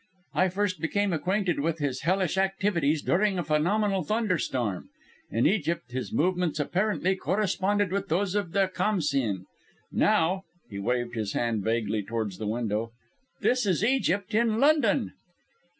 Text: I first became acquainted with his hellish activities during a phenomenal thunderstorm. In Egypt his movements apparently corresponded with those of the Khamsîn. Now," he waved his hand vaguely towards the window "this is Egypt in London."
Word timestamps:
I 0.33 0.49
first 0.49 0.81
became 0.81 1.13
acquainted 1.13 1.59
with 1.59 1.77
his 1.77 2.01
hellish 2.01 2.35
activities 2.35 3.03
during 3.03 3.37
a 3.37 3.43
phenomenal 3.43 4.01
thunderstorm. 4.03 4.89
In 5.29 5.45
Egypt 5.45 5.91
his 5.91 6.11
movements 6.11 6.59
apparently 6.59 7.15
corresponded 7.15 7.91
with 7.91 8.07
those 8.07 8.33
of 8.33 8.51
the 8.53 8.67
Khamsîn. 8.67 9.43
Now," 9.91 10.41
he 10.71 10.79
waved 10.79 11.13
his 11.13 11.33
hand 11.33 11.61
vaguely 11.63 12.01
towards 12.01 12.39
the 12.39 12.47
window 12.47 12.93
"this 13.41 13.67
is 13.67 13.83
Egypt 13.83 14.33
in 14.33 14.59
London." 14.59 15.11